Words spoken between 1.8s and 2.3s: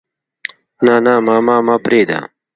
پرېده.